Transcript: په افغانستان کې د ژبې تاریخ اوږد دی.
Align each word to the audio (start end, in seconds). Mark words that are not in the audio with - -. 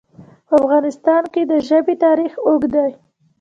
په 0.47 0.53
افغانستان 0.61 1.23
کې 1.33 1.41
د 1.51 1.53
ژبې 1.67 1.95
تاریخ 2.05 2.31
اوږد 2.47 2.63
دی. 2.75 2.91